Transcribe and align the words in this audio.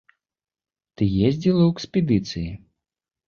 Ты 0.95 1.09
ездзіла 1.27 1.61
ў 1.65 1.71
экспедыцыі? 1.75 2.49